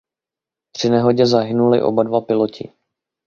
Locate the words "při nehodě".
0.71-1.25